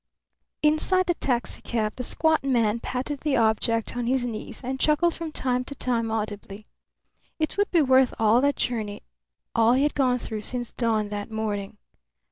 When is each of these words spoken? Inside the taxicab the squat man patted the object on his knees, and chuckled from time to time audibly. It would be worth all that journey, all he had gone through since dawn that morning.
Inside 0.63 1.05
the 1.05 1.13
taxicab 1.13 1.95
the 1.95 2.01
squat 2.01 2.43
man 2.43 2.79
patted 2.79 3.19
the 3.19 3.37
object 3.37 3.95
on 3.95 4.07
his 4.07 4.25
knees, 4.25 4.63
and 4.63 4.79
chuckled 4.79 5.13
from 5.13 5.31
time 5.31 5.63
to 5.65 5.75
time 5.75 6.09
audibly. 6.09 6.65
It 7.37 7.55
would 7.55 7.69
be 7.69 7.83
worth 7.83 8.11
all 8.17 8.41
that 8.41 8.55
journey, 8.55 9.03
all 9.53 9.73
he 9.73 9.83
had 9.83 9.93
gone 9.93 10.17
through 10.17 10.41
since 10.41 10.73
dawn 10.73 11.09
that 11.09 11.29
morning. 11.29 11.77